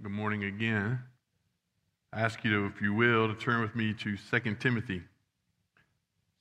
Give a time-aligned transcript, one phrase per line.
[0.00, 1.00] Good morning again.
[2.12, 5.02] I ask you to, if you will, to turn with me to 2 Timothy.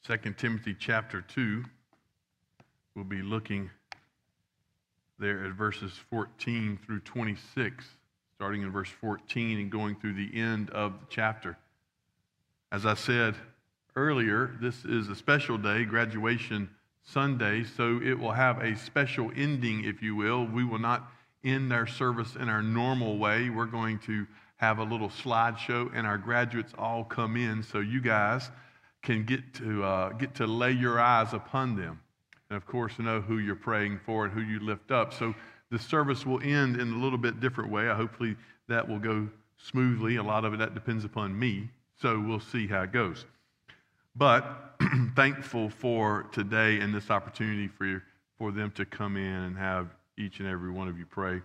[0.05, 1.64] 2 Timothy chapter 2.
[2.93, 3.72] We'll be looking
[5.17, 7.83] there at verses 14 through 26,
[8.36, 11.58] starting in verse 14 and going through the end of the chapter.
[12.71, 13.34] As I said
[13.96, 16.70] earlier, this is a special day, graduation
[17.02, 20.46] Sunday, so it will have a special ending, if you will.
[20.46, 21.12] We will not
[21.44, 23.50] end our service in our normal way.
[23.50, 24.26] We're going to
[24.58, 28.50] have a little slideshow, and our graduates all come in so you guys
[29.04, 32.00] can get to, uh, get to lay your eyes upon them.
[32.50, 35.14] And of course, know who you're praying for and who you lift up.
[35.14, 35.36] So
[35.70, 37.88] the service will end in a little bit different way.
[37.88, 38.36] Hopefully,
[38.67, 40.16] that will go smoothly.
[40.16, 41.70] A lot of it that depends upon me.
[42.02, 43.26] So we'll see how it goes.
[44.16, 44.76] But
[45.16, 48.04] thankful for today and this opportunity for,
[48.38, 51.41] for them to come in and have each and every one of you pray.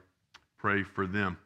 [0.58, 1.36] Pray for them.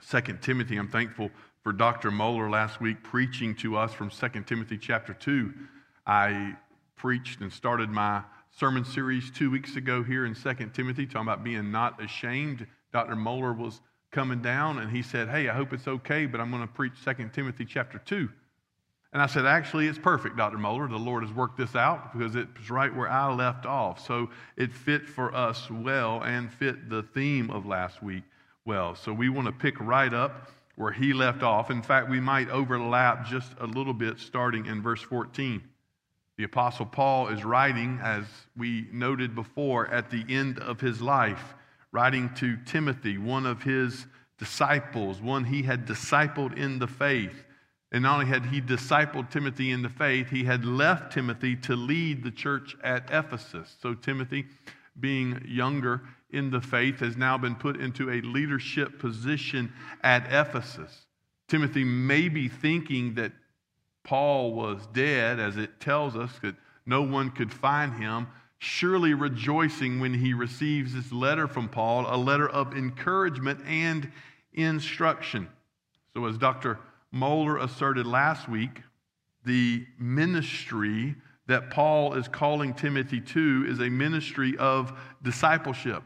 [0.00, 1.30] Second Timothy, I'm thankful
[1.62, 2.10] for Dr.
[2.10, 5.52] Moeller last week preaching to us from Second Timothy chapter 2.
[6.06, 6.56] I
[6.96, 11.44] preached and started my sermon series two weeks ago here in Second Timothy, talking about
[11.44, 12.66] being not ashamed.
[12.92, 13.16] Dr.
[13.16, 16.62] Moeller was coming down and he said, Hey, I hope it's okay, but I'm going
[16.62, 18.28] to preach Second Timothy chapter 2.
[19.16, 20.58] And I said, Actually, it's perfect, Dr.
[20.58, 20.88] Moeller.
[20.88, 24.06] The Lord has worked this out because it's right where I left off.
[24.06, 28.24] So it fit for us well and fit the theme of last week
[28.66, 28.94] well.
[28.94, 31.70] So we want to pick right up where he left off.
[31.70, 35.62] In fact, we might overlap just a little bit starting in verse 14.
[36.36, 41.54] The Apostle Paul is writing, as we noted before, at the end of his life,
[41.90, 44.04] writing to Timothy, one of his
[44.36, 47.45] disciples, one he had discipled in the faith.
[47.96, 51.74] And not only had he discipled Timothy in the faith, he had left Timothy to
[51.74, 53.74] lead the church at Ephesus.
[53.80, 54.44] So, Timothy,
[55.00, 61.06] being younger in the faith, has now been put into a leadership position at Ephesus.
[61.48, 63.32] Timothy may be thinking that
[64.04, 68.26] Paul was dead, as it tells us that no one could find him,
[68.58, 74.12] surely rejoicing when he receives this letter from Paul, a letter of encouragement and
[74.52, 75.48] instruction.
[76.12, 76.78] So, as Dr.
[77.12, 78.82] Moeller asserted last week,
[79.44, 81.14] the ministry
[81.46, 86.02] that Paul is calling Timothy to is a ministry of discipleship.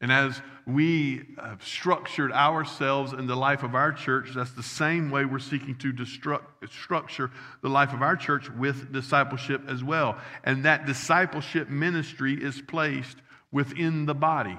[0.00, 5.10] And as we have structured ourselves in the life of our church, that's the same
[5.10, 7.30] way we're seeking to destruct, structure
[7.62, 10.18] the life of our church with discipleship as well.
[10.42, 13.16] And that discipleship ministry is placed
[13.52, 14.58] within the body.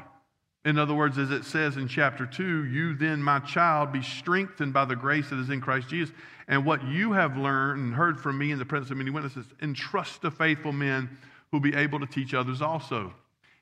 [0.65, 4.73] In other words, as it says in chapter 2, you then, my child, be strengthened
[4.73, 6.13] by the grace that is in Christ Jesus.
[6.47, 9.45] And what you have learned and heard from me in the presence of many witnesses,
[9.61, 11.07] entrust to faithful men
[11.51, 13.13] who will be able to teach others also.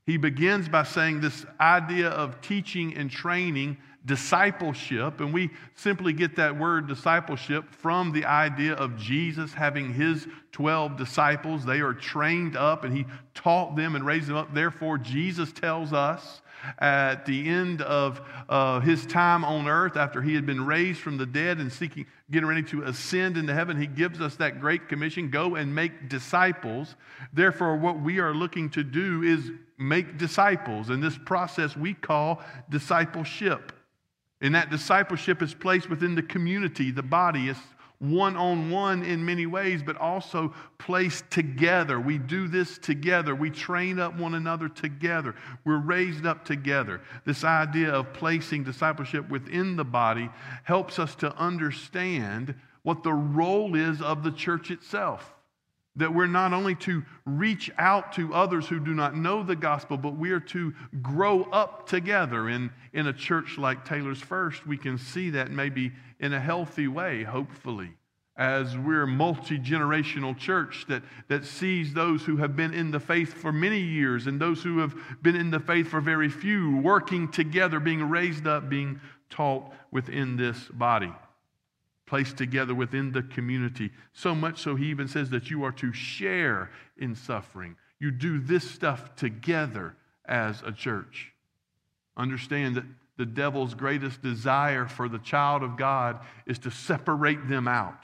[0.06, 6.36] He begins by saying this idea of teaching and training discipleship, and we simply get
[6.36, 11.66] that word discipleship from the idea of Jesus having his 12 disciples.
[11.66, 14.54] They are trained up, and he taught them and raised them up.
[14.54, 16.42] Therefore, Jesus tells us
[16.80, 21.18] at the end of uh, his time on earth, after he had been raised from
[21.18, 24.88] the dead and seeking, getting ready to ascend into heaven, he gives us that great
[24.90, 26.96] commission go and make disciples.
[27.34, 30.90] Therefore, what we are looking to do is make disciples.
[30.90, 33.72] And this process we call discipleship.
[34.42, 37.48] And that discipleship is placed within the community, the body.
[37.48, 37.60] It's
[38.04, 42.00] one on one in many ways, but also placed together.
[42.00, 43.34] We do this together.
[43.34, 45.36] We train up one another together.
[45.64, 47.02] We're raised up together.
[47.26, 50.30] This idea of placing discipleship within the body
[50.64, 55.34] helps us to understand what the role is of the church itself.
[55.96, 59.96] That we're not only to reach out to others who do not know the gospel,
[59.96, 62.50] but we are to grow up together.
[62.50, 66.88] In, in a church like Taylor's First, we can see that maybe in a healthy
[66.88, 67.92] way, hopefully,
[68.36, 73.00] as we're a multi generational church that, that sees those who have been in the
[73.00, 76.78] faith for many years and those who have been in the faith for very few
[76.78, 79.00] working together, being raised up, being
[79.30, 81.14] taught within this body
[82.14, 83.90] placed together within the community.
[84.14, 87.76] So much so, he even says that you are to share in suffering.
[88.00, 91.32] You do this stuff together as a church.
[92.16, 92.84] Understand that
[93.18, 98.04] the devil's greatest desire for the child of God is to separate them out,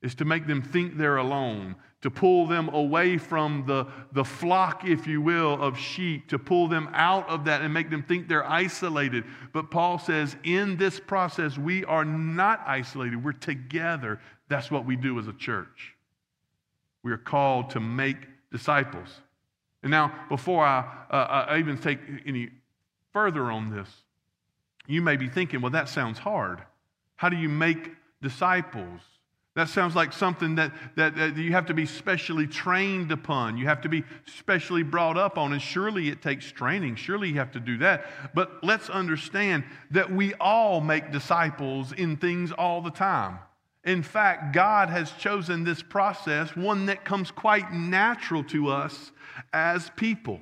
[0.00, 4.84] is to make them think they're alone, to pull them away from the, the flock,
[4.84, 8.28] if you will, of sheep, to pull them out of that and make them think
[8.28, 9.24] they're isolated.
[9.52, 14.20] But Paul says, in this process, we are not isolated, we're together.
[14.48, 15.94] That's what we do as a church.
[17.04, 18.16] We are called to make
[18.50, 19.08] disciples.
[19.82, 22.50] And now, before I, uh, I even take any
[23.12, 23.88] further on this,
[24.86, 26.62] You may be thinking, well, that sounds hard.
[27.16, 29.00] How do you make disciples?
[29.54, 33.58] That sounds like something that, that, that, you have to be specially trained upon.
[33.58, 35.52] You have to be specially brought up on.
[35.52, 36.96] And surely it takes training.
[36.96, 38.06] Surely you have to do that.
[38.34, 43.40] But let's understand that we all make disciples in things all the time.
[43.84, 49.12] In fact, God has chosen this process, one that comes quite natural to us
[49.52, 50.40] as people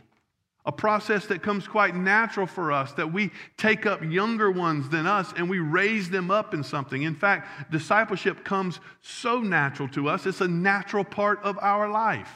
[0.71, 5.05] a process that comes quite natural for us that we take up younger ones than
[5.05, 7.03] us and we raise them up in something.
[7.03, 12.31] In fact, discipleship comes so natural to us, it's a natural part of our life.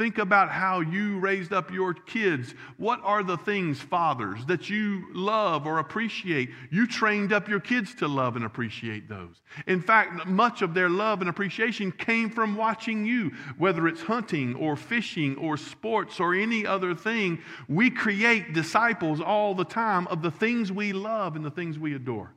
[0.00, 2.54] Think about how you raised up your kids.
[2.78, 6.48] What are the things, fathers, that you love or appreciate?
[6.70, 9.42] You trained up your kids to love and appreciate those.
[9.66, 14.54] In fact, much of their love and appreciation came from watching you, whether it's hunting
[14.54, 17.38] or fishing or sports or any other thing.
[17.68, 21.94] We create disciples all the time of the things we love and the things we
[21.94, 22.32] adore.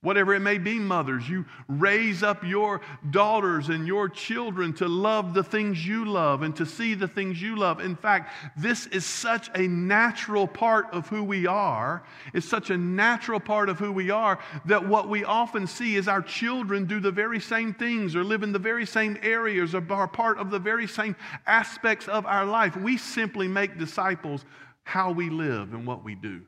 [0.00, 2.80] Whatever it may be, mothers, you raise up your
[3.10, 7.42] daughters and your children to love the things you love and to see the things
[7.42, 7.80] you love.
[7.80, 12.04] In fact, this is such a natural part of who we are.
[12.32, 16.06] It's such a natural part of who we are that what we often see is
[16.06, 19.84] our children do the very same things or live in the very same areas or
[19.90, 22.76] are part of the very same aspects of our life.
[22.76, 24.44] We simply make disciples
[24.84, 26.42] how we live and what we do.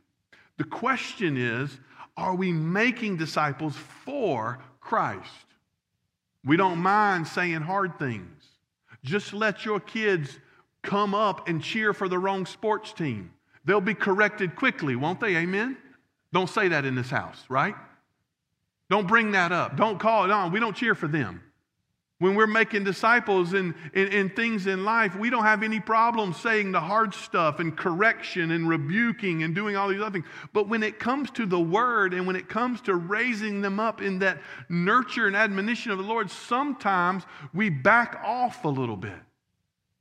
[0.57, 1.81] The question is,
[2.21, 3.75] are we making disciples
[4.05, 5.47] for Christ?
[6.45, 8.45] We don't mind saying hard things.
[9.03, 10.39] Just let your kids
[10.83, 13.33] come up and cheer for the wrong sports team.
[13.65, 15.37] They'll be corrected quickly, won't they?
[15.37, 15.77] Amen?
[16.33, 17.75] Don't say that in this house, right?
[18.91, 19.77] Don't bring that up.
[19.77, 20.53] Don't call it on.
[20.53, 21.43] We don't cheer for them.
[22.21, 26.71] When we're making disciples and, and, things in life, we don't have any problem saying
[26.71, 30.27] the hard stuff and correction and rebuking and doing all these other things.
[30.53, 34.03] But when it comes to the word and when it comes to raising them up
[34.03, 34.39] in that
[34.69, 37.25] nurture and admonition of the Lord, sometimes
[37.55, 39.19] we back off a little bit.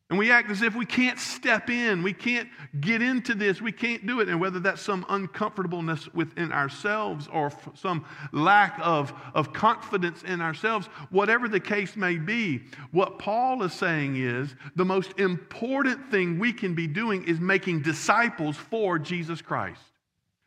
[0.09, 3.71] And we act as if we can't step in, we can't get into this, we
[3.71, 4.27] can't do it.
[4.27, 10.87] And whether that's some uncomfortableness within ourselves or some lack of, of confidence in ourselves,
[11.11, 16.53] whatever the case may be, what Paul is saying is the most important thing we
[16.53, 19.81] can be doing is making disciples for Jesus Christ.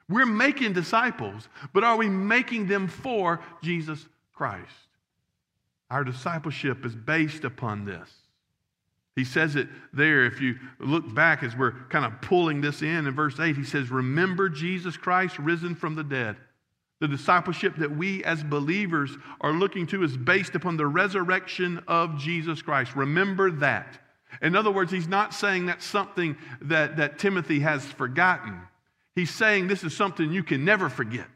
[0.08, 4.66] We're making disciples, but are we making them for Jesus Christ?
[5.88, 8.10] Our discipleship is based upon this.
[9.14, 10.24] He says it there.
[10.24, 13.64] If you look back as we're kind of pulling this in in verse 8, he
[13.64, 16.36] says, Remember Jesus Christ risen from the dead.
[17.00, 19.10] The discipleship that we as believers
[19.40, 22.94] are looking to is based upon the resurrection of Jesus Christ.
[22.94, 23.98] Remember that.
[24.40, 28.62] In other words, he's not saying that's something that, that Timothy has forgotten.
[29.14, 31.28] He's saying this is something you can never forget.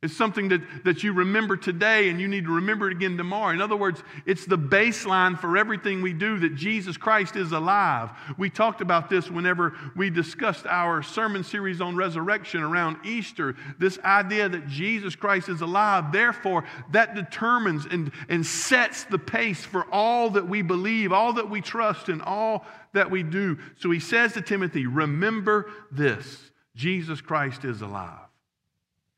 [0.00, 3.52] It's something that, that you remember today and you need to remember it again tomorrow.
[3.52, 8.10] In other words, it's the baseline for everything we do that Jesus Christ is alive.
[8.36, 13.56] We talked about this whenever we discussed our sermon series on resurrection around Easter.
[13.80, 16.12] This idea that Jesus Christ is alive.
[16.12, 16.62] Therefore,
[16.92, 21.60] that determines and, and sets the pace for all that we believe, all that we
[21.60, 23.58] trust, and all that we do.
[23.78, 28.27] So he says to Timothy, Remember this Jesus Christ is alive.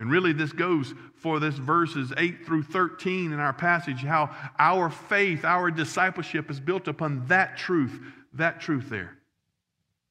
[0.00, 4.88] And really, this goes for this verses 8 through 13 in our passage, how our
[4.88, 8.00] faith, our discipleship is built upon that truth,
[8.32, 9.14] that truth there.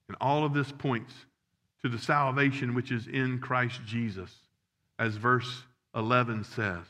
[0.08, 1.14] And all of this points
[1.82, 4.32] to the salvation which is in Christ Jesus,
[5.00, 5.64] as verse
[5.96, 6.86] 11 says.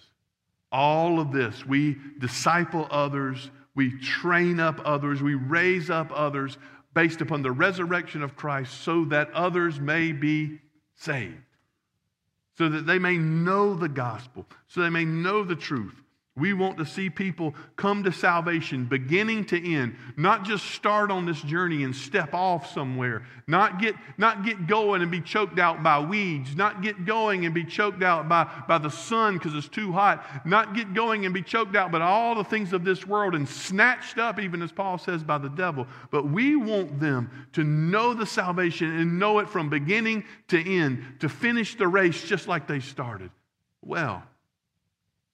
[0.69, 6.57] All of this, we disciple others, we train up others, we raise up others
[6.93, 10.59] based upon the resurrection of Christ so that others may be
[10.95, 11.43] saved
[12.59, 15.95] so that they may know the gospel, so they may know the truth.
[16.39, 21.25] We want to see people come to salvation beginning to end, not just start on
[21.25, 25.83] this journey and step off somewhere, not get, not get going and be choked out
[25.83, 29.67] by weeds, not get going and be choked out by, by the sun because it's
[29.67, 33.05] too hot, not get going and be choked out by all the things of this
[33.05, 35.87] world and snatched up, even as Paul says, by the devil.
[36.11, 41.03] But we want them to know the salvation and know it from beginning to end,
[41.19, 43.31] to finish the race just like they started.
[43.81, 44.23] Well,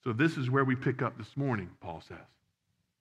[0.05, 2.17] so, this is where we pick up this morning, Paul says.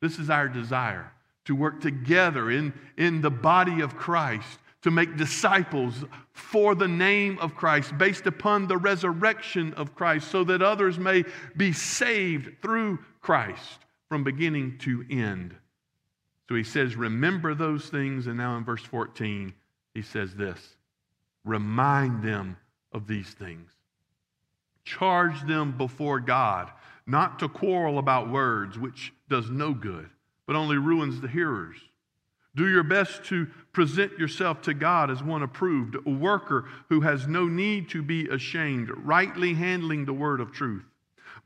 [0.01, 1.13] This is our desire
[1.45, 7.39] to work together in, in the body of Christ to make disciples for the name
[7.39, 11.25] of Christ based upon the resurrection of Christ so that others may
[11.57, 15.55] be saved through Christ from beginning to end.
[16.49, 18.27] So he says, Remember those things.
[18.27, 19.53] And now in verse 14,
[19.95, 20.77] he says this
[21.45, 22.57] Remind them
[22.93, 23.71] of these things.
[24.85, 26.71] Charge them before God,
[27.07, 30.09] not to quarrel about words, which does no good,
[30.47, 31.77] but only ruins the hearers.
[32.57, 37.27] Do your best to present yourself to God as one approved, a worker who has
[37.27, 40.85] no need to be ashamed, rightly handling the word of truth.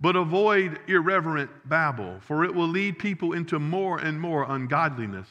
[0.00, 5.29] But avoid irreverent babble, for it will lead people into more and more ungodliness,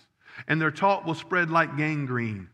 [0.48, 2.50] and their talk will spread like gangrene.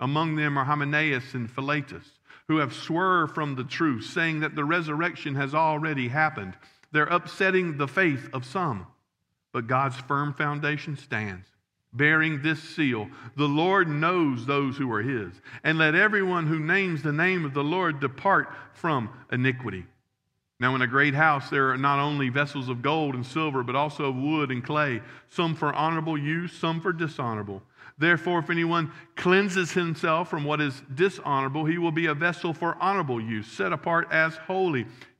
[0.00, 4.64] Among them are Hymenaeus and Philetus, who have swerved from the truth, saying that the
[4.64, 6.54] resurrection has already happened.
[6.92, 8.86] They're upsetting the faith of some.
[9.52, 11.46] But God's firm foundation stands
[11.92, 15.32] bearing this seal The Lord knows those who are his.
[15.64, 19.86] And let everyone who names the name of the Lord depart from iniquity.
[20.60, 23.74] Now, in a great house, there are not only vessels of gold and silver, but
[23.74, 27.62] also of wood and clay, some for honorable use, some for dishonorable.
[27.98, 32.76] Therefore, if anyone cleanses himself from what is dishonorable, he will be a vessel for
[32.80, 34.86] honorable use, set apart as holy,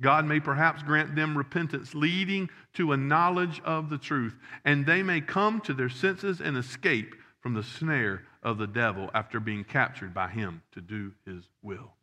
[0.00, 5.02] God may perhaps grant them repentance, leading to a knowledge of the truth, and they
[5.02, 9.64] may come to their senses and escape from the snare of the devil after being
[9.64, 11.94] captured by him to do his will.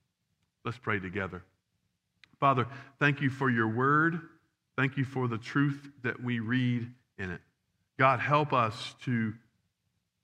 [0.65, 1.43] Let's pray together.
[2.39, 2.67] Father,
[2.99, 4.19] thank you for your word.
[4.75, 6.87] Thank you for the truth that we read
[7.19, 7.41] in it.
[7.99, 9.33] God, help us to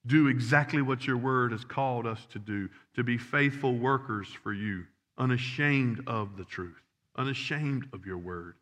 [0.07, 4.51] do exactly what your word has called us to do, to be faithful workers for
[4.51, 4.85] you,
[5.19, 6.81] unashamed of the truth
[7.19, 8.55] unashamed of your word.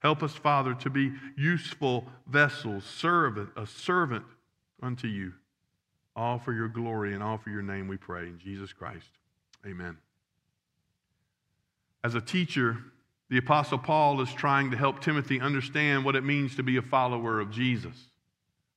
[0.00, 4.24] Help us, Father, to be useful vessels, servant, a servant
[4.82, 5.32] unto you.
[6.14, 8.26] All for your glory and all for your name we pray.
[8.26, 9.08] In Jesus Christ.
[9.66, 9.96] Amen.
[12.04, 12.76] As a teacher,
[13.30, 16.82] the Apostle Paul is trying to help Timothy understand what it means to be a
[16.82, 17.96] follower of Jesus.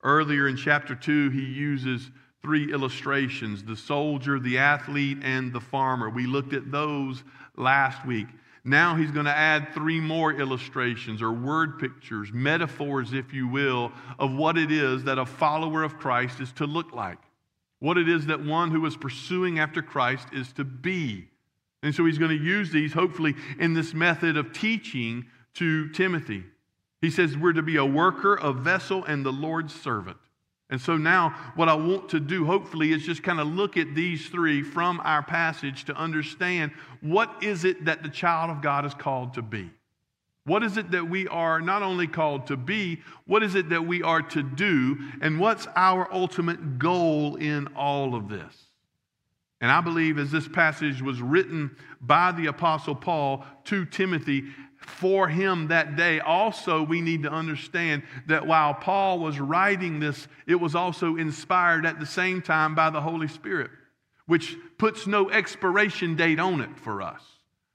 [0.02, 2.10] Earlier in chapter 2, he uses
[2.42, 6.10] three illustrations the soldier, the athlete, and the farmer.
[6.10, 7.24] We looked at those
[7.58, 8.28] last week.
[8.68, 13.94] Now he's going to add three more illustrations or word pictures, metaphors, if you will,
[14.20, 17.20] of what it is that a follower of Christ is to look like.
[17.80, 21.30] What it is that one who is pursuing after Christ is to be.
[21.82, 26.44] And so he's going to use these, hopefully, in this method of teaching to Timothy.
[27.00, 30.18] He says, We're to be a worker, a vessel, and the Lord's servant.
[30.70, 33.96] And so now, what I want to do, hopefully, is just kind of look at
[33.96, 38.86] these three from our passage to understand what is it that the child of God
[38.86, 39.70] is called to be.
[40.44, 43.86] What is it that we are not only called to be, what is it that
[43.86, 48.54] we are to do, and what's our ultimate goal in all of this?
[49.60, 54.46] And I believe as this passage was written by the Apostle Paul to Timothy,
[54.88, 56.20] for him that day.
[56.20, 61.86] Also, we need to understand that while Paul was writing this, it was also inspired
[61.86, 63.72] at the same time by the Holy Spirit,
[64.26, 67.22] which puts no expiration date on it for us.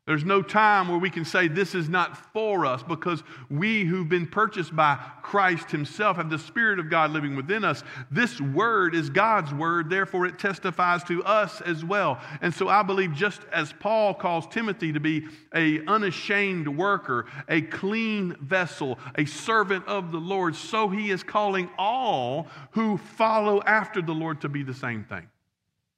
[0.04, 4.09] There's no time where we can say this is not for us because we who've
[4.09, 7.85] been purchased by Christ Himself have the Spirit of God living within us.
[8.11, 12.21] This word is God's word, therefore it testifies to us as well.
[12.40, 17.62] And so I believe just as Paul calls Timothy to be a unashamed worker, a
[17.62, 24.02] clean vessel, a servant of the Lord, so he is calling all who follow after
[24.02, 25.28] the Lord to be the same thing.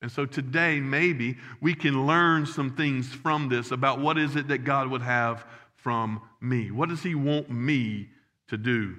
[0.04, 4.48] And so today, maybe we can learn some things from this about what is it
[4.48, 5.46] that God would have
[5.76, 6.70] from me?
[6.70, 8.10] What does He want me
[8.48, 8.96] to do?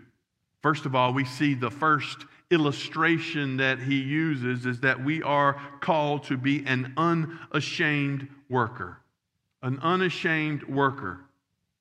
[0.64, 5.62] First of all, we see the first illustration that He uses is that we are
[5.80, 8.98] called to be an unashamed worker.
[9.62, 11.20] An unashamed worker.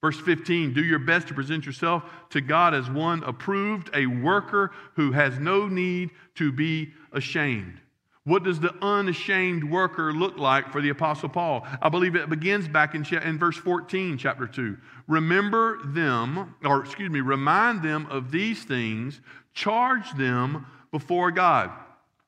[0.02, 4.70] Verse 15, do your best to present yourself to God as one approved, a worker
[4.96, 7.80] who has no need to be ashamed.
[8.24, 11.66] What does the unashamed worker look like for the Apostle Paul?
[11.82, 14.78] I believe it begins back in, in verse 14, chapter 2.
[15.06, 19.20] Remember them, or excuse me, remind them of these things,
[19.52, 21.70] charge them before God.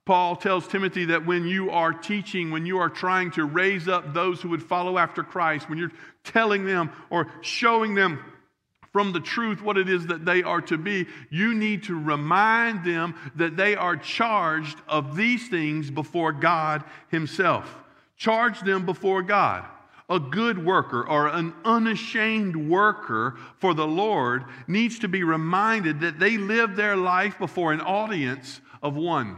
[0.04, 4.12] Paul tells Timothy that when you are teaching, when you are trying to raise up
[4.12, 8.22] those who would follow after Christ, when you're telling them or showing them
[8.96, 12.82] from the truth what it is that they are to be, you need to remind
[12.82, 17.76] them that they are charged of these things before God Himself.
[18.16, 19.66] Charge them before God.
[20.08, 26.18] a good worker or an unashamed worker for the Lord needs to be reminded that
[26.18, 29.36] they live their life before an audience of one.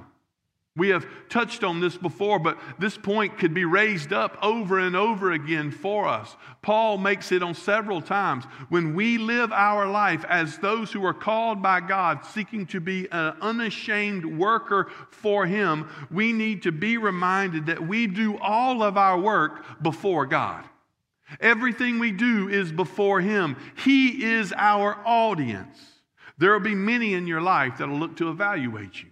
[0.79, 4.95] We have touched on this before, but this point could be raised up over and
[4.95, 6.37] over again for us.
[6.63, 8.45] Paul makes it on several times.
[8.69, 13.09] When we live our life as those who are called by God, seeking to be
[13.11, 18.97] an unashamed worker for Him, we need to be reminded that we do all of
[18.97, 20.65] our work before God.
[21.41, 25.77] Everything we do is before Him, He is our audience.
[26.39, 29.09] There will be many in your life that will look to evaluate you.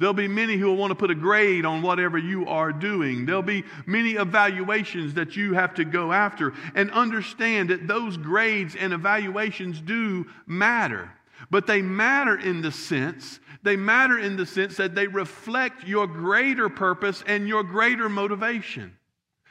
[0.00, 3.26] There'll be many who will want to put a grade on whatever you are doing.
[3.26, 8.74] There'll be many evaluations that you have to go after and understand that those grades
[8.74, 11.12] and evaluations do matter.
[11.50, 16.06] But they matter in the sense, they matter in the sense that they reflect your
[16.06, 18.96] greater purpose and your greater motivation.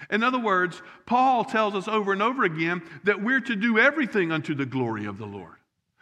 [0.09, 4.31] In other words, Paul tells us over and over again that we're to do everything
[4.31, 5.58] unto the glory of the Lord.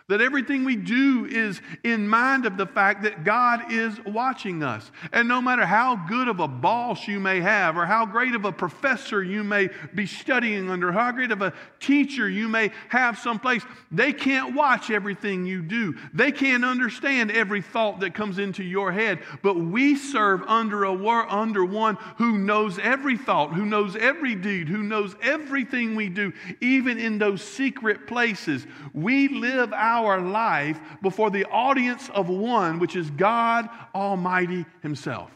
[0.09, 4.89] That everything we do is in mind of the fact that God is watching us.
[5.11, 8.45] And no matter how good of a boss you may have, or how great of
[8.45, 13.19] a professor you may be studying under, how great of a teacher you may have
[13.19, 15.97] someplace, they can't watch everything you do.
[16.13, 19.19] They can't understand every thought that comes into your head.
[19.43, 20.93] But we serve under, a
[21.27, 26.31] under one who knows every thought, who knows every deed, who knows everything we do,
[26.61, 28.65] even in those secret places.
[28.93, 35.31] We live out our life before the audience of one, which is God Almighty Himself.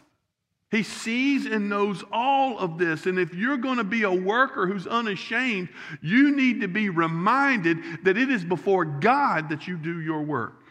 [0.70, 3.04] He sees and knows all of this.
[3.04, 5.68] And if you're going to be a worker who's unashamed,
[6.00, 10.62] you need to be reminded that it is before God that you do your work.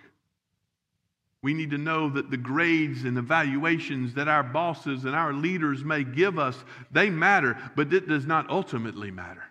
[1.44, 5.34] We need to know that the grades and the evaluations that our bosses and our
[5.34, 9.44] leaders may give us, they matter, but it does not ultimately matter.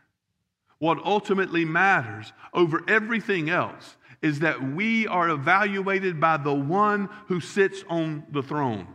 [0.78, 7.40] What ultimately matters over everything else is that we are evaluated by the one who
[7.40, 8.86] sits on the throne,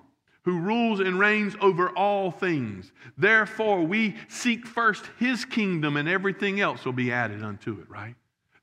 [0.43, 2.91] who rules and reigns over all things.
[3.17, 8.15] Therefore, we seek first his kingdom, and everything else will be added unto it, right?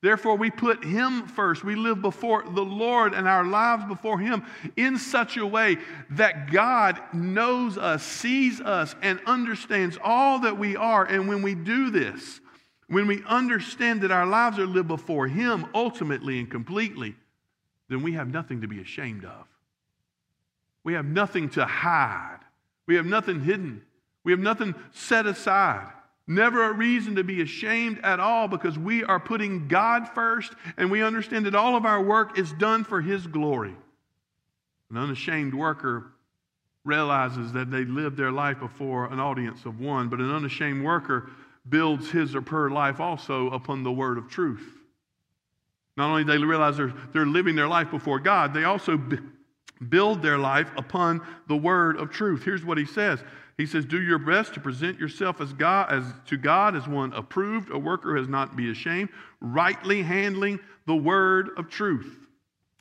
[0.03, 1.63] Therefore, we put Him first.
[1.63, 4.45] We live before the Lord and our lives before Him
[4.77, 5.79] in such a way
[6.11, 11.05] that God knows us, sees us, and understands all that we are.
[11.05, 12.41] And when we do this,
[12.93, 17.15] when we understand that our lives are lived before Him ultimately and completely,
[17.89, 19.47] then we have nothing to be ashamed of.
[20.85, 22.41] We have nothing to hide.
[22.87, 23.83] We have nothing hidden.
[24.25, 25.91] We have nothing set aside.
[26.27, 30.91] Never a reason to be ashamed at all because we are putting God first and
[30.91, 33.75] we understand that all of our work is done for His glory.
[34.91, 36.13] An unashamed worker
[36.85, 41.31] realizes that they live their life before an audience of one, but an unashamed worker
[41.69, 44.67] builds his or her life also upon the word of truth.
[45.97, 49.19] Not only do they realize they're, they're living their life before God, they also b-
[49.89, 52.45] build their life upon the word of truth.
[52.45, 53.23] Here's what he says.
[53.59, 57.13] He says, Do your best to present yourself as God as to God as one
[57.13, 62.19] approved, a worker who has not be ashamed, rightly handling the word of truth.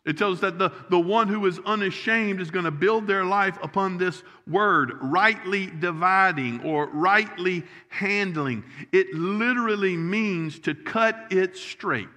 [0.04, 3.24] It tells us that the, the one who is unashamed is going to build their
[3.24, 8.64] life upon this word, rightly dividing or rightly handling.
[8.92, 12.08] It literally means to cut it straight.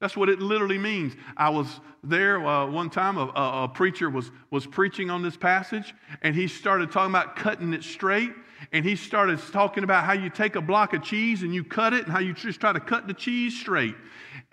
[0.00, 1.14] That's what it literally means.
[1.36, 5.36] I was there uh, one time, a, a, a preacher was, was preaching on this
[5.36, 8.32] passage, and he started talking about cutting it straight.
[8.70, 11.92] And he started talking about how you take a block of cheese and you cut
[11.92, 13.96] it, and how you just try to cut the cheese straight.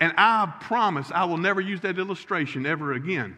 [0.00, 3.36] And I promise I will never use that illustration ever again.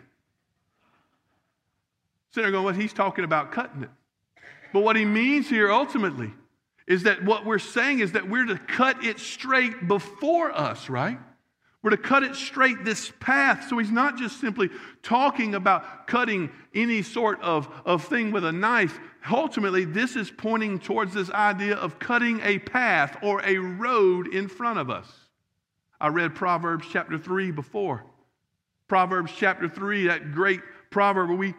[2.30, 3.90] Sitting there going, well, he's talking about cutting it.
[4.72, 6.32] But what he means here ultimately
[6.86, 11.18] is that what we're saying is that we're to cut it straight before us, right?
[11.82, 13.66] We're to cut it straight this path.
[13.68, 14.70] So he's not just simply
[15.02, 19.00] talking about cutting any sort of, of thing with a knife.
[19.30, 24.46] Ultimately, this is pointing towards this idea of cutting a path or a road in
[24.46, 25.21] front of us.
[26.02, 28.04] I read Proverbs chapter 3 before.
[28.88, 30.60] Proverbs chapter 3, that great
[30.90, 31.54] proverb where we,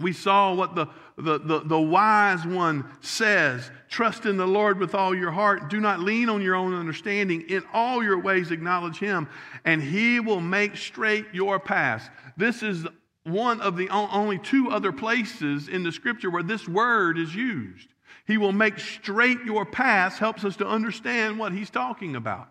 [0.00, 0.86] we saw what the,
[1.18, 5.68] the, the, the wise one says Trust in the Lord with all your heart.
[5.68, 7.42] Do not lean on your own understanding.
[7.50, 9.28] In all your ways, acknowledge Him,
[9.66, 12.08] and He will make straight your paths.
[12.38, 12.86] This is
[13.24, 17.88] one of the only two other places in the scripture where this word is used.
[18.26, 22.48] He will make straight your paths, helps us to understand what He's talking about.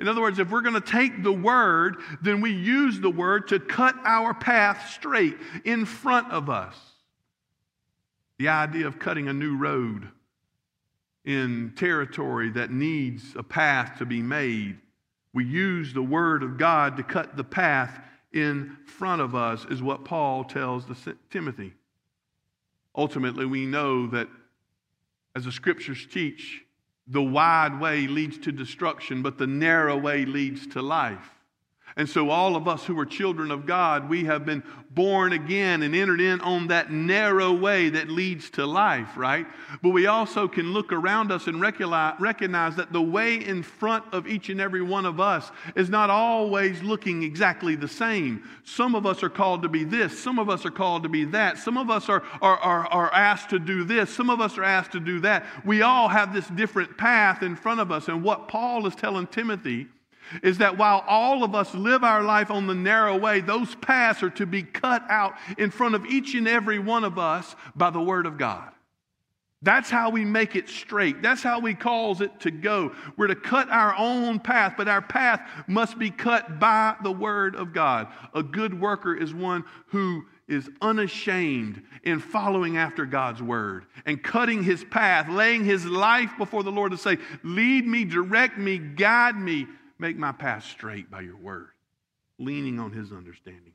[0.00, 3.48] In other words, if we're going to take the word, then we use the word
[3.48, 6.76] to cut our path straight in front of us.
[8.38, 10.08] The idea of cutting a new road
[11.24, 14.78] in territory that needs a path to be made,
[15.32, 18.00] we use the Word of God to cut the path
[18.32, 20.84] in front of us, is what Paul tells
[21.30, 21.72] Timothy.
[22.96, 24.28] Ultimately, we know that
[25.36, 26.63] as the scriptures teach,
[27.06, 31.33] the wide way leads to destruction, but the narrow way leads to life.
[31.96, 35.82] And so, all of us who are children of God, we have been born again
[35.82, 39.46] and entered in on that narrow way that leads to life, right?
[39.80, 44.26] But we also can look around us and recognize that the way in front of
[44.26, 48.42] each and every one of us is not always looking exactly the same.
[48.64, 51.24] Some of us are called to be this, some of us are called to be
[51.26, 54.58] that, some of us are, are, are, are asked to do this, some of us
[54.58, 55.46] are asked to do that.
[55.64, 58.08] We all have this different path in front of us.
[58.08, 59.86] And what Paul is telling Timothy
[60.42, 64.22] is that while all of us live our life on the narrow way, those paths
[64.22, 67.90] are to be cut out in front of each and every one of us by
[67.90, 68.70] the Word of God.
[69.62, 71.22] That's how we make it straight.
[71.22, 72.92] That's how we cause it to go.
[73.16, 77.56] We're to cut our own path, but our path must be cut by the Word
[77.56, 78.08] of God.
[78.34, 84.62] A good worker is one who is unashamed in following after God's word and cutting
[84.62, 89.36] his path, laying his life before the Lord to say, Lead me, direct me, guide
[89.36, 89.66] me
[89.98, 91.68] Make my path straight by your word,
[92.38, 93.72] leaning on his understanding.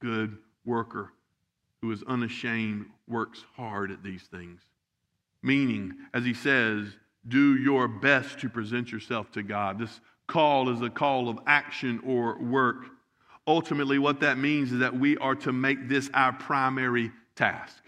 [0.00, 1.12] Good worker
[1.80, 4.60] who is unashamed works hard at these things.
[5.42, 6.88] Meaning, as he says,
[7.26, 9.78] do your best to present yourself to God.
[9.78, 12.86] This call is a call of action or work.
[13.46, 17.82] Ultimately, what that means is that we are to make this our primary task.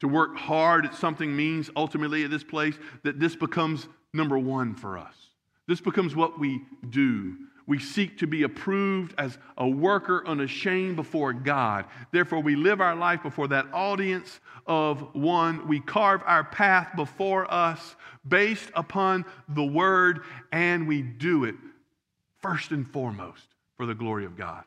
[0.00, 4.74] To work hard at something means ultimately at this place that this becomes number one
[4.74, 5.23] for us.
[5.66, 7.36] This becomes what we do.
[7.66, 11.86] We seek to be approved as a worker unashamed before God.
[12.12, 15.66] Therefore, we live our life before that audience of one.
[15.66, 17.96] We carve our path before us
[18.28, 20.20] based upon the word,
[20.52, 21.54] and we do it
[22.42, 23.46] first and foremost
[23.78, 24.64] for the glory of God.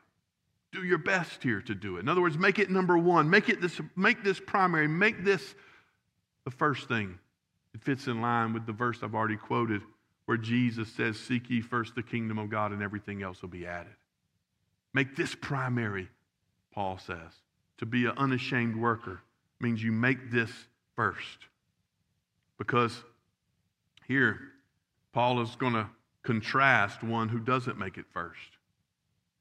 [0.71, 2.01] Do your best here to do it.
[2.01, 3.29] In other words, make it number one.
[3.29, 4.87] Make, it this, make this primary.
[4.87, 5.55] Make this
[6.45, 7.19] the first thing.
[7.75, 9.83] It fits in line with the verse I've already quoted
[10.27, 13.65] where Jesus says, Seek ye first the kingdom of God, and everything else will be
[13.65, 13.93] added.
[14.93, 16.09] Make this primary,
[16.73, 17.31] Paul says.
[17.79, 19.21] To be an unashamed worker
[19.59, 20.51] means you make this
[20.95, 21.47] first.
[22.57, 23.03] Because
[24.05, 24.39] here,
[25.13, 25.87] Paul is going to
[26.23, 28.57] contrast one who doesn't make it first.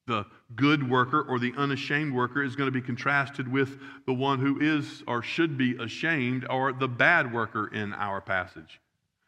[0.07, 4.39] The good worker or the unashamed worker is going to be contrasted with the one
[4.39, 8.81] who is or should be ashamed or the bad worker in our passage.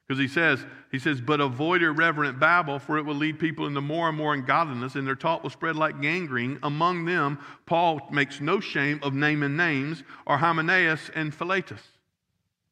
[0.09, 3.83] Because he says, he says, but avoid irreverent babble, for it will lead people into
[3.83, 6.59] more and more ungodliness, and their talk will spread like gangrene.
[6.63, 11.83] Among them, Paul makes no shame of naming names, or Hymenaeus and Philetus.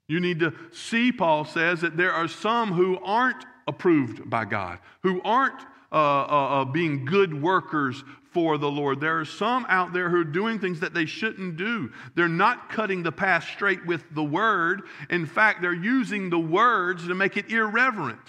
[0.08, 4.78] You need to see, Paul says, that there are some who aren't approved by God,
[5.02, 5.60] who aren't
[5.96, 9.00] uh, uh, uh, being good workers for the Lord.
[9.00, 11.90] There are some out there who are doing things that they shouldn't do.
[12.14, 14.82] They're not cutting the path straight with the word.
[15.08, 18.20] In fact, they're using the words to make it irreverent.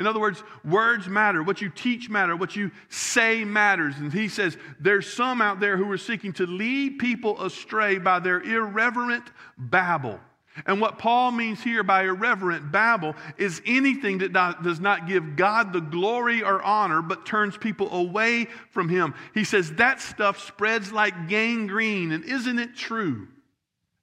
[0.00, 1.44] In other words, words matter.
[1.44, 2.34] What you teach matter.
[2.34, 3.94] What you say matters.
[3.98, 8.18] And he says there's some out there who are seeking to lead people astray by
[8.18, 10.18] their irreverent babble.
[10.64, 15.72] And what Paul means here by irreverent babble is anything that does not give God
[15.72, 19.14] the glory or honor, but turns people away from Him.
[19.34, 22.12] He says that stuff spreads like gangrene.
[22.12, 23.28] And isn't it true?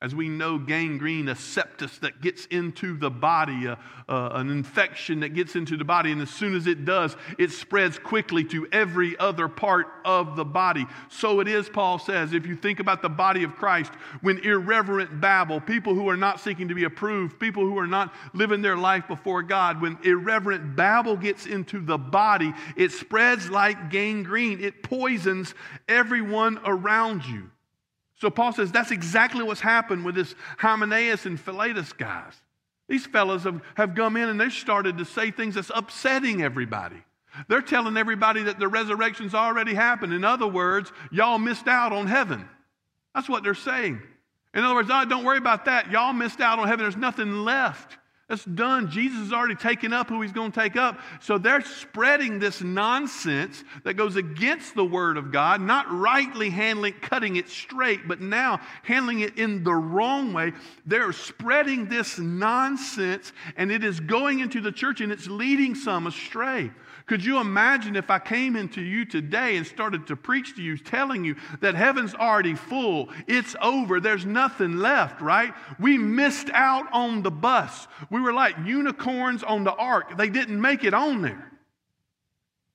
[0.03, 3.77] As we know, gangrene, a sepsis that gets into the body, uh,
[4.09, 7.51] uh, an infection that gets into the body, and as soon as it does, it
[7.51, 10.85] spreads quickly to every other part of the body.
[11.07, 15.21] So it is, Paul says, if you think about the body of Christ, when irreverent
[15.21, 18.75] babble, people who are not seeking to be approved, people who are not living their
[18.75, 24.59] life before God, when irreverent babble gets into the body, it spreads like gangrene.
[24.59, 25.55] It poisons
[25.87, 27.51] everyone around you.
[28.23, 32.31] So Paul says that's exactly what's happened with this Hymenaeus and Philetus guys.
[32.87, 37.03] These fellows have, have come in and they started to say things that's upsetting everybody.
[37.49, 40.13] They're telling everybody that the resurrection's already happened.
[40.13, 42.47] In other words, y'all missed out on heaven.
[43.13, 44.01] That's what they're saying.
[44.53, 45.91] In other words, oh, don't worry about that.
[45.91, 46.85] Y'all missed out on heaven.
[46.85, 47.97] There's nothing left.
[48.33, 48.89] That's done.
[48.89, 50.99] Jesus has already taken up who he's going to take up.
[51.21, 56.93] So they're spreading this nonsense that goes against the word of God, not rightly handling,
[56.93, 60.53] cutting it straight, but now handling it in the wrong way.
[60.83, 66.07] They're spreading this nonsense and it is going into the church and it's leading some
[66.07, 66.71] astray.
[67.05, 70.77] Could you imagine if I came into you today and started to preach to you,
[70.77, 75.53] telling you that heaven's already full, it's over, there's nothing left, right?
[75.79, 77.87] We missed out on the bus.
[78.09, 80.17] We were like unicorns on the ark.
[80.17, 81.51] They didn't make it on there.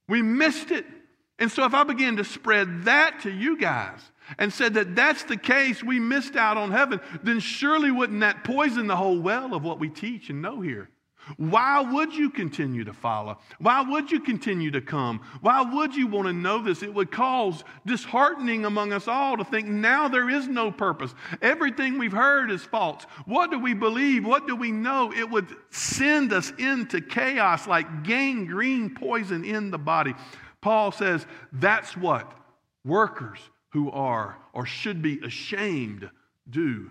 [0.08, 0.86] We missed it.
[1.38, 4.00] And so if I begin to spread that to you guys
[4.38, 8.44] and said that that's the case, we missed out on heaven, then surely wouldn't that
[8.44, 10.90] poison the whole well of what we teach and know here?
[11.36, 13.38] Why would you continue to follow?
[13.58, 15.20] Why would you continue to come?
[15.40, 16.82] Why would you want to know this?
[16.82, 21.14] It would cause disheartening among us all to think now there is no purpose.
[21.42, 23.04] Everything we've heard is false.
[23.26, 24.24] What do we believe?
[24.24, 25.12] What do we know?
[25.12, 30.14] It would send us into chaos like gangrene poison in the body.
[30.60, 32.32] Paul says that's what
[32.84, 33.38] workers
[33.70, 36.08] who are or should be ashamed
[36.48, 36.90] do.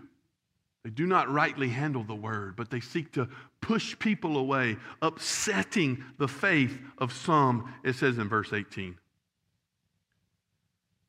[0.83, 3.27] They do not rightly handle the word, but they seek to
[3.61, 8.95] push people away, upsetting the faith of some, it says in verse 18.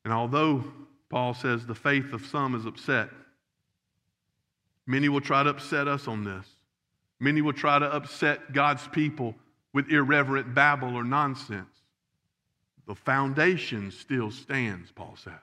[0.04, 0.64] And although
[1.10, 3.10] Paul says the faith of some is upset,
[4.86, 6.46] many will try to upset us on this.
[7.20, 9.34] Many will try to upset God's people
[9.72, 11.74] with irreverent babble or nonsense.
[12.86, 15.34] The foundation still stands, Paul says.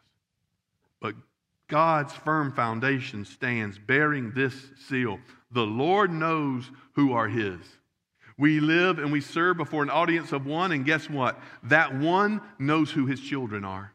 [0.99, 1.15] But
[1.67, 4.53] God's firm foundation stands bearing this
[4.87, 5.19] seal
[5.51, 7.59] The Lord knows who are His.
[8.37, 11.39] We live and we serve before an audience of one, and guess what?
[11.63, 13.93] That one knows who His children are.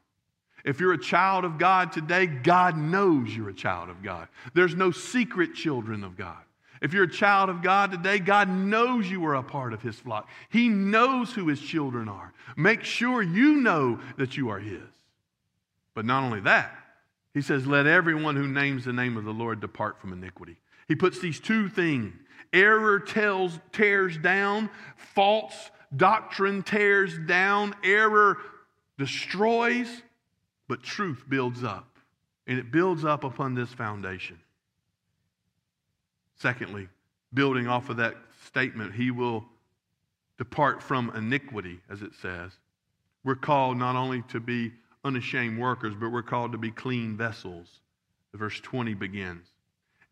[0.64, 4.28] If you're a child of God today, God knows you're a child of God.
[4.54, 6.38] There's no secret children of God.
[6.82, 9.96] If you're a child of God today, God knows you are a part of His
[9.96, 10.28] flock.
[10.48, 12.32] He knows who His children are.
[12.56, 14.80] Make sure you know that you are His.
[15.94, 16.72] But not only that,
[17.34, 20.56] he says, Let everyone who names the name of the Lord depart from iniquity.
[20.88, 22.14] He puts these two things
[22.52, 28.38] error tells, tears down, false doctrine tears down, error
[28.98, 30.02] destroys,
[30.68, 31.86] but truth builds up.
[32.46, 34.38] And it builds up upon this foundation.
[36.36, 36.88] Secondly,
[37.32, 38.16] building off of that
[38.46, 39.44] statement, he will
[40.38, 42.50] depart from iniquity, as it says.
[43.22, 44.72] We're called not only to be
[45.04, 47.80] unashamed workers, but we're called to be clean vessels.
[48.34, 49.46] Verse 20 begins.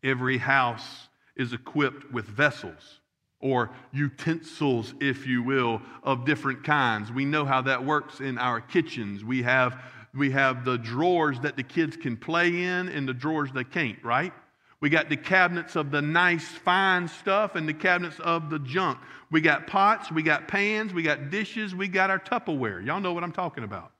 [0.03, 2.99] Every house is equipped with vessels
[3.39, 7.11] or utensils, if you will, of different kinds.
[7.11, 9.23] We know how that works in our kitchens.
[9.23, 9.81] We have,
[10.13, 14.03] we have the drawers that the kids can play in and the drawers they can't,
[14.03, 14.33] right?
[14.81, 18.97] We got the cabinets of the nice, fine stuff and the cabinets of the junk.
[19.31, 22.85] We got pots, we got pans, we got dishes, we got our Tupperware.
[22.85, 23.91] Y'all know what I'm talking about.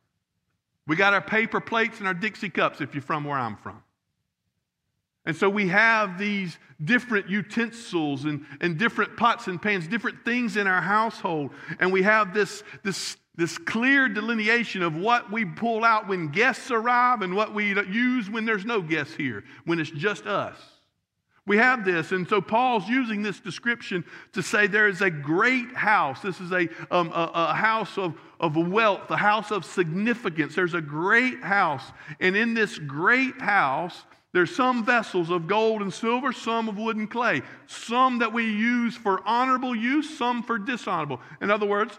[0.88, 3.84] We got our paper plates and our Dixie cups if you're from where I'm from.
[5.26, 10.58] And so we have these different utensils and, and different pots and pans, different things
[10.58, 11.52] in our household.
[11.80, 16.72] And we have this, this, this clear delineation of what we pull out when guests
[16.72, 20.58] arrive and what we use when there's no guests here, when it's just us.
[21.50, 22.12] We have this.
[22.12, 26.22] And so Paul's using this description to say there is a great house.
[26.22, 30.54] This is a, um, a, a, house of, of wealth, a house of significance.
[30.54, 31.82] There's a great house.
[32.20, 36.98] And in this great house, there's some vessels of gold and silver, some of wood
[36.98, 41.20] and clay, some that we use for honorable use, some for dishonorable.
[41.42, 41.98] In other words,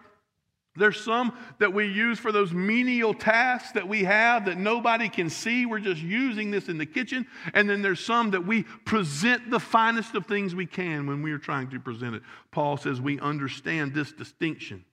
[0.76, 5.28] there's some that we use for those menial tasks that we have that nobody can
[5.28, 5.66] see.
[5.66, 7.26] We're just using this in the kitchen.
[7.54, 11.32] And then there's some that we present the finest of things we can when we
[11.32, 12.22] are trying to present it.
[12.52, 14.84] Paul says we understand this distinction.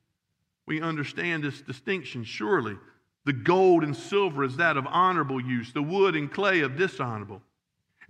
[0.66, 2.78] We understand this distinction, surely.
[3.26, 7.42] The gold and silver is that of honorable use, the wood and clay of dishonorable.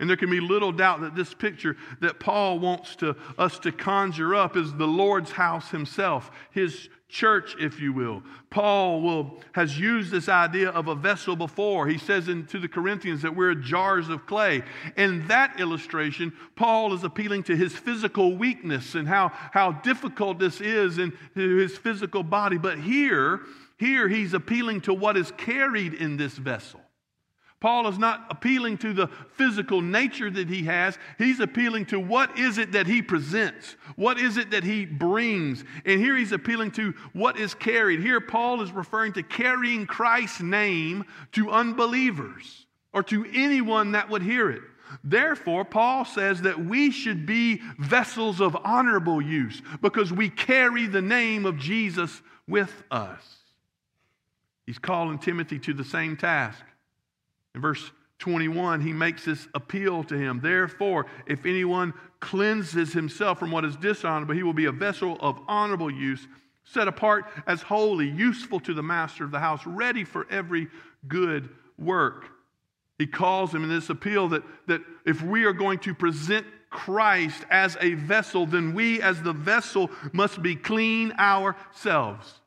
[0.00, 3.72] And there can be little doubt that this picture that Paul wants to, us to
[3.72, 8.22] conjure up is the Lord's house himself, his church, if you will.
[8.50, 11.88] Paul will, has used this idea of a vessel before.
[11.88, 14.62] He says in, to the Corinthians that we're jars of clay.
[14.96, 20.60] In that illustration, Paul is appealing to his physical weakness and how, how difficult this
[20.60, 22.58] is in his physical body.
[22.58, 23.40] But here,
[23.78, 26.80] here he's appealing to what is carried in this vessel.
[27.60, 30.96] Paul is not appealing to the physical nature that he has.
[31.18, 33.74] He's appealing to what is it that he presents?
[33.96, 35.64] What is it that he brings?
[35.84, 38.00] And here he's appealing to what is carried.
[38.00, 44.22] Here, Paul is referring to carrying Christ's name to unbelievers or to anyone that would
[44.22, 44.62] hear it.
[45.02, 51.02] Therefore, Paul says that we should be vessels of honorable use because we carry the
[51.02, 53.36] name of Jesus with us.
[54.64, 56.62] He's calling Timothy to the same task.
[57.54, 60.40] In verse 21, he makes this appeal to him.
[60.40, 65.40] Therefore, if anyone cleanses himself from what is dishonorable, he will be a vessel of
[65.46, 66.26] honorable use,
[66.64, 70.68] set apart as holy, useful to the master of the house, ready for every
[71.06, 72.26] good work.
[72.98, 77.44] He calls him in this appeal that, that if we are going to present Christ
[77.50, 82.40] as a vessel, then we as the vessel must be clean ourselves.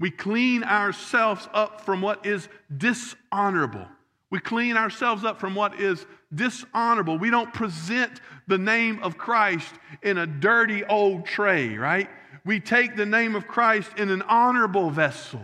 [0.00, 3.86] We clean ourselves up from what is dishonorable.
[4.30, 7.18] We clean ourselves up from what is dishonorable.
[7.18, 12.08] We don't present the name of Christ in a dirty old tray, right?
[12.44, 15.40] We take the name of Christ in an honorable vessel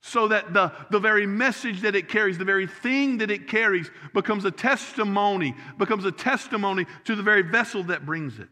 [0.00, 3.90] so that the, the very message that it carries, the very thing that it carries,
[4.14, 8.48] becomes a testimony, becomes a testimony to the very vessel that brings it.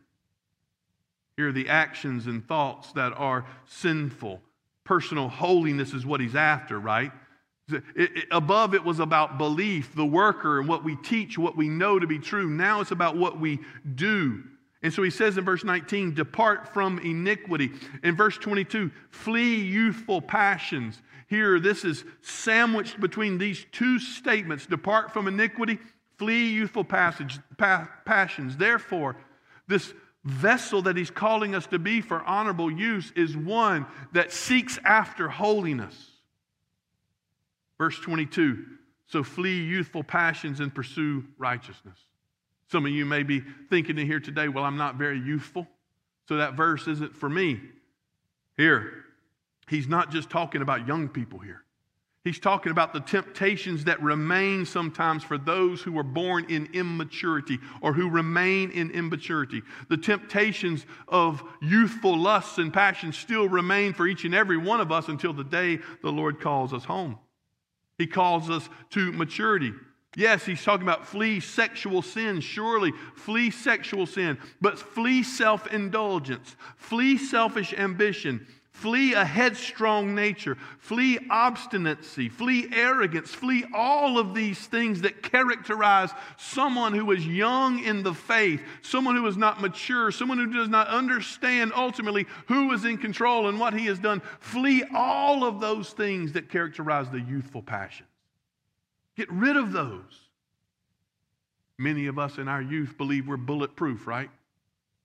[1.36, 4.40] Here are the actions and thoughts that are sinful.
[4.84, 7.12] Personal holiness is what he's after, right?
[7.68, 11.68] It, it, above it was about belief, the worker, and what we teach, what we
[11.68, 12.48] know to be true.
[12.50, 13.60] Now it's about what we
[13.94, 14.42] do.
[14.82, 17.70] And so he says in verse 19, depart from iniquity.
[18.02, 21.00] In verse 22, flee youthful passions.
[21.28, 25.78] Here, this is sandwiched between these two statements depart from iniquity,
[26.18, 28.58] flee youthful passage, pa- passions.
[28.58, 29.16] Therefore,
[29.66, 34.78] this vessel that he's calling us to be for honorable use is one that seeks
[34.84, 36.13] after holiness.
[37.84, 38.64] Verse 22
[39.08, 41.98] So flee youthful passions and pursue righteousness.
[42.72, 45.66] Some of you may be thinking in here today, well, I'm not very youthful,
[46.26, 47.60] so that verse isn't for me.
[48.56, 49.04] Here,
[49.68, 51.62] he's not just talking about young people here.
[52.24, 57.58] He's talking about the temptations that remain sometimes for those who were born in immaturity
[57.82, 59.60] or who remain in immaturity.
[59.90, 64.90] The temptations of youthful lusts and passions still remain for each and every one of
[64.90, 67.18] us until the day the Lord calls us home.
[67.98, 69.72] He calls us to maturity.
[70.16, 72.92] Yes, he's talking about flee sexual sin, surely.
[73.16, 81.18] Flee sexual sin, but flee self indulgence, flee selfish ambition, flee a headstrong nature, flee
[81.30, 88.02] obstinacy, flee arrogance, flee all of these things that characterize someone who is young in
[88.02, 92.84] the faith, someone who is not mature, someone who does not understand ultimately who is
[92.84, 94.20] in control and what he has done.
[94.40, 98.08] Flee all of those things that characterize the youthful passions.
[99.16, 100.20] Get rid of those.
[101.78, 104.30] Many of us in our youth believe we're bulletproof, right?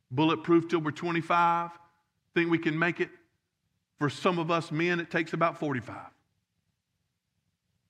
[0.10, 1.70] Bulletproof till we're 25.
[2.34, 3.10] Think we can make it?
[4.00, 5.96] For some of us men, it takes about 45.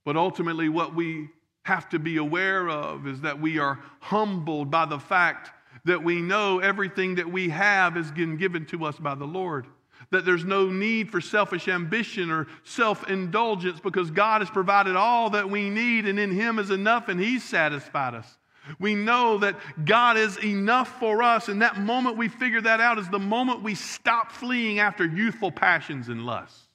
[0.04, 1.30] But ultimately, what we
[1.64, 5.52] have to be aware of is that we are humbled by the fact
[5.86, 9.68] that we know everything that we have is given to us by the Lord
[10.12, 15.30] that there's no need for selfish ambition or self indulgence because God has provided all
[15.32, 18.38] that we need, and in Him is enough, and He's satisfied us.
[18.78, 19.56] We know that
[19.86, 23.64] God is enough for us, and that moment we figure that out is the moment
[23.64, 26.68] we stop fleeing after youthful passions and lusts.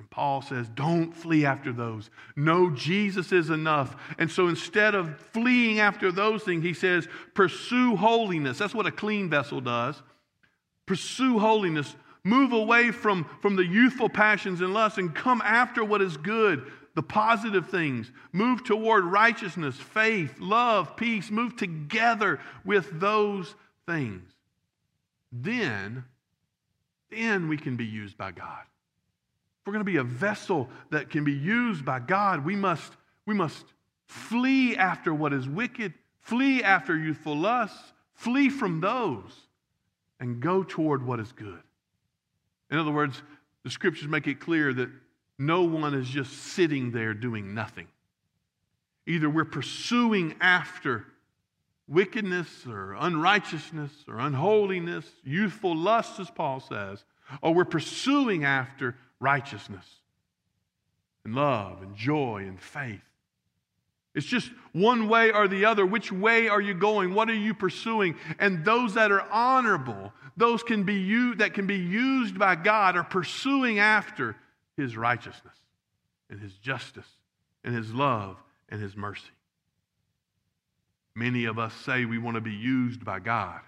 [0.00, 2.10] And Paul says, Don't flee after those.
[2.34, 3.94] No, Jesus is enough.
[4.18, 8.58] And so instead of fleeing after those things, he says, Pursue holiness.
[8.58, 10.02] That's what a clean vessel does.
[10.86, 11.94] Pursue holiness.
[12.24, 16.70] Move away from, from the youthful passions and lusts and come after what is good,
[16.94, 18.10] the positive things.
[18.32, 21.30] Move toward righteousness, faith, love, peace.
[21.30, 23.54] Move together with those
[23.86, 24.30] things.
[25.32, 26.04] Then,
[27.10, 28.62] then we can be used by God.
[28.62, 32.92] If we're going to be a vessel that can be used by God, we must,
[33.26, 33.64] we must
[34.06, 39.48] flee after what is wicked, flee after youthful lusts, flee from those
[40.18, 41.62] and go toward what is good.
[42.70, 43.22] In other words,
[43.64, 44.90] the scriptures make it clear that
[45.40, 47.86] no one is just sitting there doing nothing.
[49.06, 51.06] Either we're pursuing after
[51.88, 57.02] wickedness or unrighteousness or unholiness, youthful lust, as Paul says,
[57.40, 59.86] or we're pursuing after righteousness
[61.24, 63.00] and love and joy and faith.
[64.14, 65.86] It's just one way or the other.
[65.86, 67.14] Which way are you going?
[67.14, 68.16] What are you pursuing?
[68.38, 72.94] And those that are honorable, those can be you that can be used by God
[72.94, 74.36] are pursuing after
[74.80, 75.54] his righteousness
[76.28, 77.08] and his justice
[77.62, 78.36] and his love
[78.68, 79.30] and his mercy.
[81.14, 83.60] Many of us say we want to be used by God.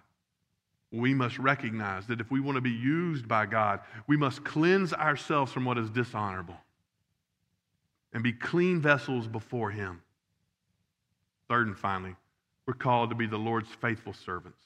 [0.91, 4.93] We must recognize that if we want to be used by God, we must cleanse
[4.93, 6.59] ourselves from what is dishonorable
[8.13, 10.03] and be clean vessels before him.
[11.49, 12.15] Third and finally,
[12.67, 14.63] we're called to be the Lord's faithful servants.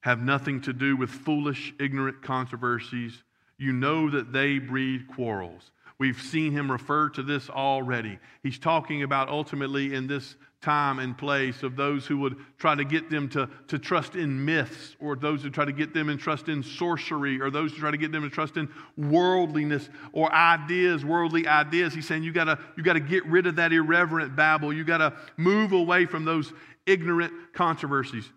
[0.00, 3.22] Have nothing to do with foolish, ignorant controversies.
[3.58, 5.70] You know that they breed quarrels.
[5.98, 8.20] We've seen him refer to this already.
[8.42, 12.84] He's talking about ultimately in this time and place of those who would try to
[12.84, 16.16] get them to, to trust in myths, or those who try to get them to
[16.16, 20.32] trust in sorcery, or those who try to get them to trust in worldliness or
[20.32, 21.94] ideas, worldly ideas.
[21.94, 24.72] He's saying you gotta, you gotta get rid of that irreverent babble.
[24.72, 26.52] You gotta move away from those
[26.86, 28.28] ignorant controversies.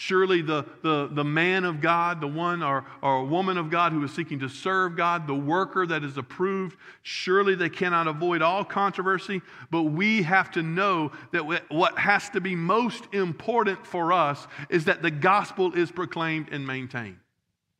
[0.00, 4.04] Surely the, the, the man of God, the one or, or woman of God who
[4.04, 8.64] is seeking to serve God, the worker that is approved, surely they cannot avoid all
[8.64, 9.42] controversy.
[9.72, 14.84] But we have to know that what has to be most important for us is
[14.84, 17.18] that the gospel is proclaimed and maintained.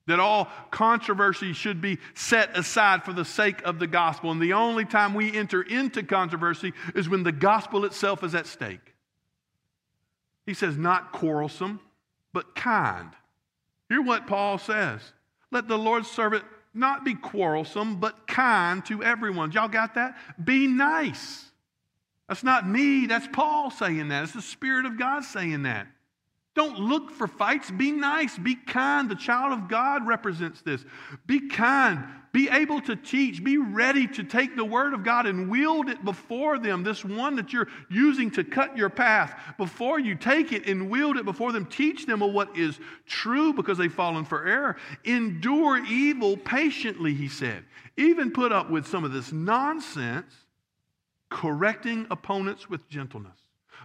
[0.09, 4.33] That all controversy should be set aside for the sake of the gospel.
[4.33, 8.49] And the only time we enter into controversy is when the gospel itself is at
[8.49, 8.97] stake.
[10.47, 11.79] He says, not quarrelsome
[12.39, 13.11] but kind.
[13.89, 15.01] Hear what Paul says.
[15.51, 19.51] Let the Lord's servant not be quarrelsome, but kind to everyone.
[19.51, 20.17] Y'all got that?
[20.45, 21.47] Be nice.
[22.29, 24.23] That's not me, that's Paul saying that.
[24.23, 25.89] It's the Spirit of God saying that.
[26.55, 27.73] Don't look for fights.
[27.73, 28.39] Be nice.
[28.39, 29.11] Be kind.
[29.11, 30.85] The child of God represents this.
[31.27, 32.05] Be kind.
[32.39, 33.43] Be able to teach.
[33.43, 36.85] Be ready to take the word of God and wield it before them.
[36.85, 41.17] This one that you're using to cut your path, before you take it and wield
[41.17, 44.77] it before them, teach them of what is true because they've fallen for error.
[45.05, 47.65] Endure evil patiently, he said.
[47.97, 50.33] Even put up with some of this nonsense,
[51.31, 53.41] correcting opponents with gentleness.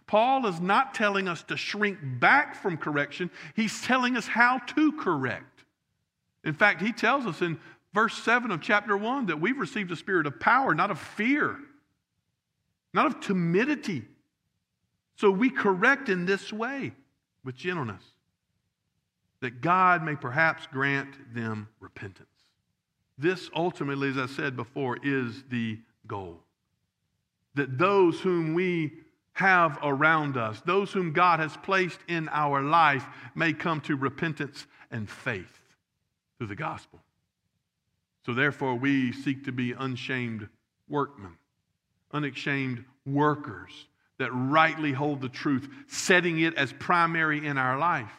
[0.05, 4.91] Paul is not telling us to shrink back from correction, he's telling us how to
[4.91, 5.53] correct.
[6.43, 7.57] In fact, he tells us in
[7.93, 11.57] verse 7 of chapter 1 that we've received a spirit of power, not of fear,
[12.93, 14.03] not of timidity.
[15.15, 16.93] So we correct in this way
[17.43, 18.03] with gentleness,
[19.41, 22.27] that God may perhaps grant them repentance.
[23.17, 26.39] This ultimately, as I said before, is the goal.
[27.55, 28.93] That those whom we
[29.33, 34.65] have around us, those whom God has placed in our life, may come to repentance
[34.89, 35.59] and faith
[36.37, 37.02] through the gospel.
[38.25, 40.47] So, therefore, we seek to be unshamed
[40.87, 41.37] workmen,
[42.11, 43.71] unashamed workers
[44.17, 48.11] that rightly hold the truth, setting it as primary in our life.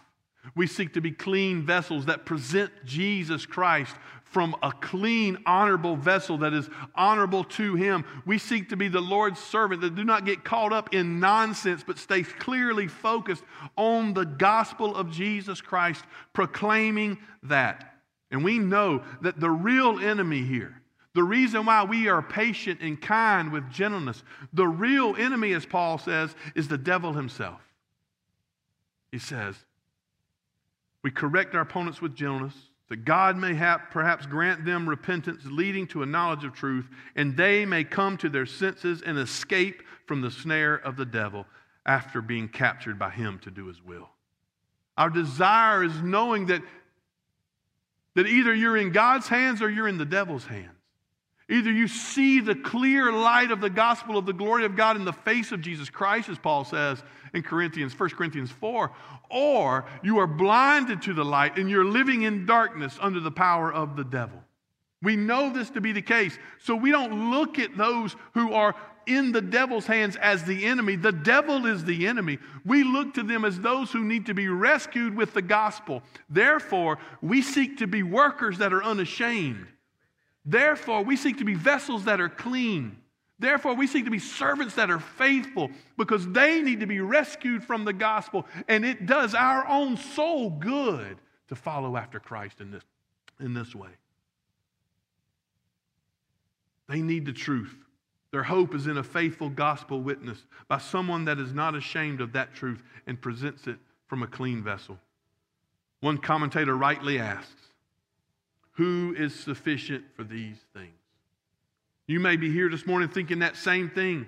[0.54, 6.38] We seek to be clean vessels that present Jesus Christ from a clean, honorable vessel
[6.38, 8.04] that is honorable to Him.
[8.26, 11.84] We seek to be the Lord's servant that do not get caught up in nonsense,
[11.86, 13.44] but stay clearly focused
[13.76, 17.93] on the gospel of Jesus Christ, proclaiming that.
[18.34, 20.74] And we know that the real enemy here,
[21.14, 25.98] the reason why we are patient and kind with gentleness, the real enemy, as Paul
[25.98, 27.60] says, is the devil himself.
[29.12, 29.54] He says,
[31.04, 32.54] We correct our opponents with gentleness
[32.88, 37.36] that God may have, perhaps grant them repentance leading to a knowledge of truth, and
[37.36, 41.46] they may come to their senses and escape from the snare of the devil
[41.86, 44.08] after being captured by him to do his will.
[44.96, 46.62] Our desire is knowing that,
[48.14, 50.70] that either you're in God's hands or you're in the devil's hands.
[51.48, 55.04] Either you see the clear light of the gospel of the glory of God in
[55.04, 57.02] the face of Jesus Christ, as Paul says
[57.34, 58.90] in Corinthians, 1 Corinthians 4,
[59.30, 63.70] or you are blinded to the light and you're living in darkness under the power
[63.70, 64.42] of the devil.
[65.02, 68.74] We know this to be the case, so we don't look at those who are
[69.06, 70.96] in the devil's hands as the enemy.
[70.96, 72.38] The devil is the enemy.
[72.64, 76.02] We look to them as those who need to be rescued with the gospel.
[76.28, 79.66] Therefore, we seek to be workers that are unashamed
[80.44, 82.98] Therefore, we seek to be vessels that are clean.
[83.38, 87.64] Therefore, we seek to be servants that are faithful because they need to be rescued
[87.64, 88.46] from the gospel.
[88.68, 91.16] And it does our own soul good
[91.48, 92.84] to follow after Christ in this,
[93.40, 93.90] in this way.
[96.88, 97.74] They need the truth.
[98.34, 102.32] Their hope is in a faithful gospel witness by someone that is not ashamed of
[102.32, 103.76] that truth and presents it
[104.08, 104.98] from a clean vessel.
[106.00, 107.68] One commentator rightly asks
[108.72, 110.98] who is sufficient for these things?
[112.08, 114.26] You may be here this morning thinking that same thing.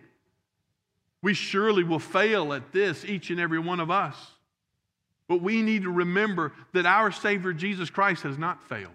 [1.21, 4.15] We surely will fail at this, each and every one of us.
[5.27, 8.93] But we need to remember that our Savior Jesus Christ has not failed.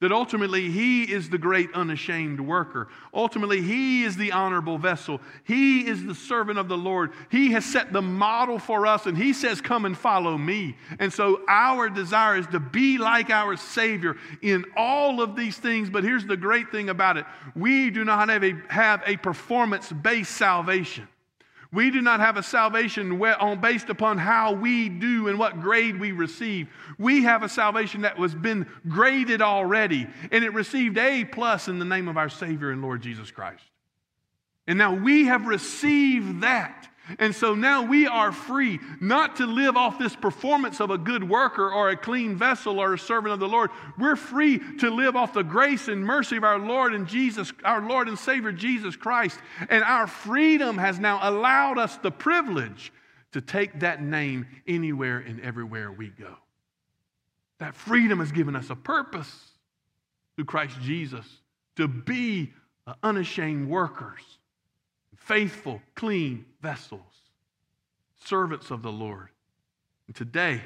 [0.00, 2.88] That ultimately He is the great unashamed worker.
[3.14, 5.22] Ultimately, He is the honorable vessel.
[5.44, 7.12] He is the servant of the Lord.
[7.30, 10.76] He has set the model for us, and He says, Come and follow me.
[10.98, 15.88] And so, our desire is to be like our Savior in all of these things.
[15.88, 17.24] But here's the great thing about it
[17.54, 21.08] we do not have a, have a performance based salvation.
[21.72, 23.20] We do not have a salvation
[23.60, 26.68] based upon how we do and what grade we receive.
[26.98, 31.78] We have a salvation that was been graded already, and it received A plus in
[31.78, 33.64] the name of our Savior and Lord Jesus Christ.
[34.66, 36.88] And now we have received that.
[37.18, 41.28] And so now we are free not to live off this performance of a good
[41.28, 43.70] worker or a clean vessel or a servant of the Lord.
[43.98, 47.86] We're free to live off the grace and mercy of our Lord and Jesus, our
[47.86, 49.38] Lord and Savior Jesus Christ.
[49.70, 52.92] And our freedom has now allowed us the privilege
[53.32, 56.34] to take that name anywhere and everywhere we go.
[57.58, 59.50] That freedom has given us a purpose
[60.34, 61.26] through Christ Jesus
[61.76, 62.52] to be
[63.02, 64.20] unashamed workers,
[65.16, 67.14] faithful, clean vessels,
[68.24, 69.28] servants of the Lord.
[70.08, 70.60] And today,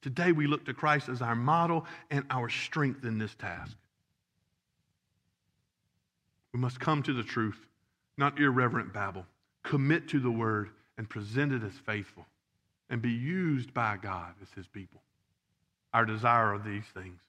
[0.00, 3.76] today we look to Christ as our model and our strength in this task.
[6.52, 7.58] We must come to the truth,
[8.16, 9.26] not irreverent babble.
[9.64, 12.24] Commit to the word and present it as faithful
[12.88, 15.00] and be used by God as his people.
[15.94, 17.20] Our desire are these things.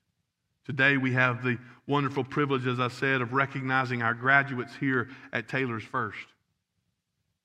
[0.64, 5.48] Today we have the wonderful privilege, as I said, of recognizing our graduates here at
[5.48, 6.28] Taylor's First.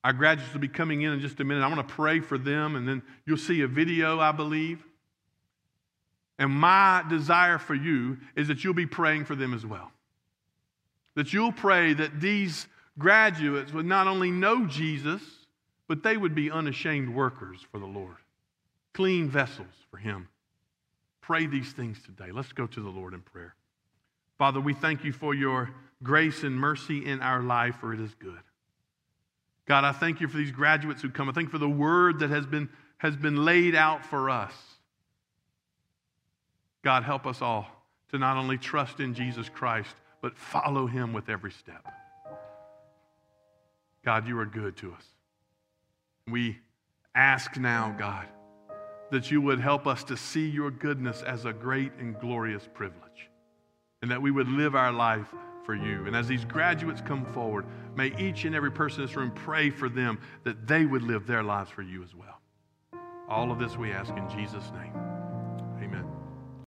[0.03, 1.63] Our graduates will be coming in in just a minute.
[1.63, 4.83] I want to pray for them, and then you'll see a video, I believe.
[6.37, 9.91] And my desire for you is that you'll be praying for them as well
[11.15, 15.21] that you'll pray that these graduates would not only know Jesus,
[15.87, 18.17] but they would be unashamed workers for the Lord,
[18.93, 20.27] clean vessels for Him.
[21.21, 22.31] Pray these things today.
[22.31, 23.55] Let's go to the Lord in prayer.
[24.37, 25.69] Father, we thank you for your
[26.01, 28.39] grace and mercy in our life, for it is good.
[29.65, 31.29] God, I thank you for these graduates who come.
[31.29, 34.53] I thank you for the word that has been, has been laid out for us.
[36.83, 37.67] God, help us all
[38.11, 41.85] to not only trust in Jesus Christ, but follow him with every step.
[44.03, 45.05] God, you are good to us.
[46.27, 46.59] We
[47.15, 48.27] ask now, God,
[49.11, 53.29] that you would help us to see your goodness as a great and glorious privilege,
[54.01, 55.27] and that we would live our life
[55.65, 56.05] for you.
[56.05, 59.69] And as these graduates come forward, may each and every person in this room pray
[59.69, 62.39] for them that they would live their lives for you as well.
[63.29, 65.12] All of this we ask in Jesus' name.